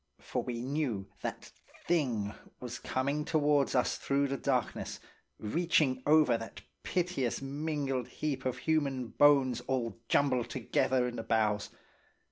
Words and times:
For 0.19 0.41
we 0.41 0.61
knew 0.61 1.11
that 1.21 1.51
thing 1.85 2.33
was 2.59 2.79
coming 2.79 3.23
towards 3.23 3.75
us 3.75 3.97
through 3.99 4.29
the 4.29 4.35
darkness, 4.37 4.99
reaching 5.37 6.01
over 6.07 6.39
that 6.39 6.61
piteous 6.81 7.39
mingled 7.39 8.07
heap 8.07 8.43
of 8.43 8.57
human 8.57 9.09
bones 9.09 9.61
all 9.67 9.99
jumbled 10.09 10.49
together 10.49 11.07
in 11.07 11.17
the 11.17 11.23
bows. 11.23 11.69